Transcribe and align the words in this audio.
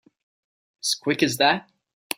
As 0.81 0.95
quick 0.95 1.21
as 1.21 1.37
that? 1.37 1.69